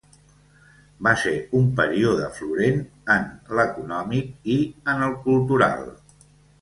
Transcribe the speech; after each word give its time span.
Va 1.07 1.11
ser 1.23 1.33
un 1.59 1.67
període 1.81 2.31
florent 2.39 2.81
en 3.17 3.29
l'econòmic 3.59 4.51
i 4.55 4.59
en 4.95 5.05
el 5.09 5.15
cultural. 5.27 5.85